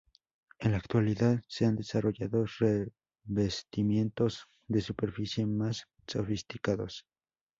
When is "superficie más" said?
4.81-5.87